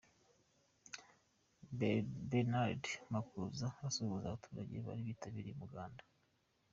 Bernard 2.29 2.83
Makuza 3.13 3.67
asuhuza 3.87 4.25
abaturage 4.27 4.75
bari 4.85 5.01
bitabiriye 5.09 5.55
umuganda. 5.55 6.03